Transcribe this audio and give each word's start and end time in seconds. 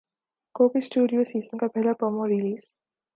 کوک 0.55 0.71
Studio 0.77 1.23
season 1.31 1.57
کا 1.57 1.67
پہلا 1.73 1.93
promo 1.99 2.23
release 2.27 2.63